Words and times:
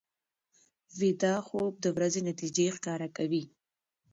ویده 0.99 1.33
خوب 1.47 1.73
د 1.83 1.87
ورځې 1.95 2.21
نتیجې 2.29 2.65
ښکاره 2.75 3.07
کوي 3.17 3.43